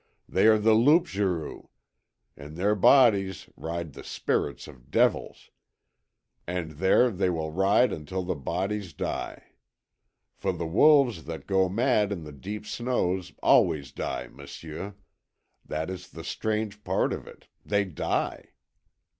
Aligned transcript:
They 0.27 0.47
are 0.47 0.57
the 0.57 0.73
loups 0.73 1.13
garous; 1.13 1.67
in 2.35 2.55
their 2.55 2.73
bodies 2.73 3.47
ride 3.55 3.93
the 3.93 4.03
spirits 4.03 4.67
of 4.67 4.89
devils, 4.89 5.51
and 6.47 6.71
there 6.71 7.11
they 7.11 7.29
will 7.29 7.51
ride 7.51 7.93
until 7.93 8.23
the 8.23 8.33
bodies 8.33 8.93
die. 8.93 9.43
For 10.33 10.53
the 10.53 10.65
wolves 10.65 11.25
that 11.25 11.45
go 11.45 11.69
mad 11.69 12.11
in 12.11 12.23
the 12.23 12.31
deep 12.33 12.65
snows 12.65 13.33
always 13.43 13.91
die, 13.91 14.27
m'sieu. 14.29 14.95
That 15.63 15.91
is 15.91 16.07
the 16.09 16.23
strange 16.23 16.83
part 16.83 17.13
of 17.13 17.27
it. 17.27 17.47
THEY 17.63 17.85
DIE!" 17.85 18.53